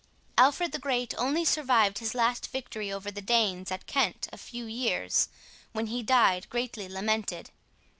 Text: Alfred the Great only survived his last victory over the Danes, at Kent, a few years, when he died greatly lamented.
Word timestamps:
Alfred 0.35 0.71
the 0.71 0.79
Great 0.79 1.13
only 1.19 1.45
survived 1.45 1.99
his 1.99 2.15
last 2.15 2.49
victory 2.51 2.91
over 2.91 3.11
the 3.11 3.21
Danes, 3.21 3.69
at 3.71 3.85
Kent, 3.85 4.27
a 4.33 4.37
few 4.39 4.65
years, 4.65 5.29
when 5.73 5.85
he 5.85 6.01
died 6.01 6.49
greatly 6.49 6.89
lamented. 6.89 7.51